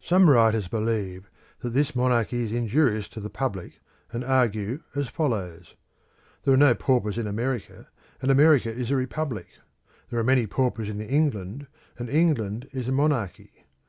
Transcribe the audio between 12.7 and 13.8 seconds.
is a monarchy.